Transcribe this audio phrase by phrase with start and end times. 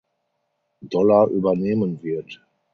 [0.81, 2.41] Dollar übernehmen wird.